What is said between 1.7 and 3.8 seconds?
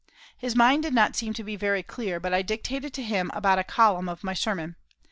clear, but I dictated to him about a